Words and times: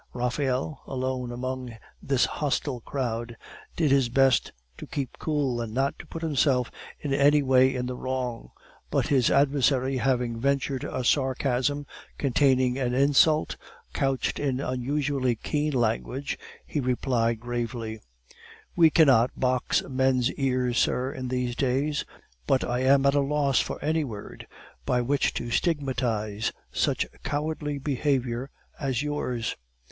Raphael, 0.13 0.81
alone 0.87 1.31
among 1.31 1.77
this 2.01 2.25
hostile 2.25 2.79
crowd, 2.79 3.37
did 3.75 3.91
his 3.91 4.09
best 4.09 4.51
to 4.79 4.87
keep 4.87 5.19
cool, 5.19 5.61
and 5.61 5.75
not 5.75 5.99
to 5.99 6.07
put 6.07 6.23
himself 6.23 6.71
in 6.99 7.13
any 7.13 7.43
way 7.43 7.75
in 7.75 7.85
the 7.85 7.95
wrong; 7.95 8.49
but 8.89 9.09
his 9.09 9.29
adversary 9.29 9.97
having 9.97 10.39
ventured 10.39 10.83
a 10.83 11.03
sarcasm 11.03 11.85
containing 12.17 12.79
an 12.79 12.95
insult 12.95 13.57
couched 13.93 14.39
in 14.39 14.59
unusually 14.59 15.35
keen 15.35 15.73
language, 15.73 16.35
he 16.65 16.79
replied 16.79 17.39
gravely: 17.39 18.01
"We 18.75 18.89
cannot 18.89 19.39
box 19.39 19.83
men's 19.83 20.31
ears, 20.33 20.79
sir, 20.79 21.11
in 21.13 21.27
these 21.27 21.55
days, 21.55 22.05
but 22.47 22.63
I 22.63 22.79
am 22.79 23.05
at 23.05 23.13
a 23.13 23.19
loss 23.21 23.59
for 23.59 23.79
any 23.85 24.03
word 24.03 24.47
by 24.83 25.01
which 25.01 25.31
to 25.35 25.51
stigmatize 25.51 26.51
such 26.71 27.05
cowardly 27.23 27.77
behavior 27.77 28.49
as 28.79 29.03
yours." 29.03 29.55